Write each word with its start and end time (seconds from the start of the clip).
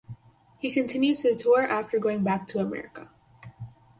He 0.57 0.71
continued 0.71 1.19
to 1.19 1.35
tour 1.35 1.61
after 1.61 1.99
going 1.99 2.23
back 2.23 2.47
to 2.47 2.59
America. 2.59 3.11